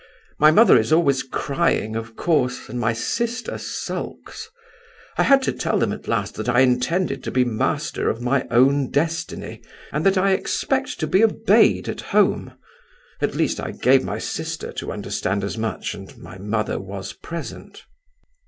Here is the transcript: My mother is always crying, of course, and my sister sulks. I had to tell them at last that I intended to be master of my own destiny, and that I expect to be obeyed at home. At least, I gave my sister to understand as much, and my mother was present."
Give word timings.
My 0.39 0.49
mother 0.49 0.79
is 0.79 0.91
always 0.91 1.21
crying, 1.21 1.95
of 1.95 2.15
course, 2.15 2.67
and 2.69 2.79
my 2.79 2.91
sister 2.91 3.59
sulks. 3.59 4.49
I 5.15 5.21
had 5.21 5.43
to 5.43 5.51
tell 5.53 5.77
them 5.77 5.91
at 5.91 6.07
last 6.07 6.33
that 6.37 6.49
I 6.49 6.61
intended 6.61 7.23
to 7.23 7.29
be 7.29 7.45
master 7.45 8.09
of 8.09 8.19
my 8.19 8.47
own 8.49 8.89
destiny, 8.89 9.61
and 9.91 10.03
that 10.07 10.17
I 10.17 10.31
expect 10.31 10.99
to 11.01 11.05
be 11.05 11.23
obeyed 11.23 11.87
at 11.87 12.01
home. 12.01 12.53
At 13.21 13.35
least, 13.35 13.59
I 13.59 13.73
gave 13.73 14.03
my 14.03 14.17
sister 14.17 14.71
to 14.71 14.91
understand 14.91 15.43
as 15.43 15.55
much, 15.55 15.93
and 15.93 16.17
my 16.17 16.39
mother 16.39 16.79
was 16.79 17.13
present." 17.13 17.83